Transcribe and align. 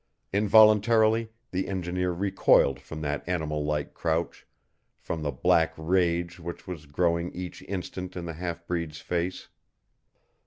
Involuntarily 0.33 1.29
the 1.51 1.67
engineer 1.67 2.11
recoiled 2.11 2.79
from 2.79 3.01
that 3.01 3.23
animal 3.29 3.63
like 3.63 3.93
crouch, 3.93 4.47
from 4.97 5.21
the 5.21 5.29
black 5.29 5.75
rage 5.77 6.39
which 6.39 6.65
was 6.65 6.87
growing 6.87 7.31
each 7.33 7.61
instant 7.67 8.15
in 8.15 8.25
the 8.25 8.33
half 8.33 8.65
breed's 8.65 8.97
face. 8.99 9.49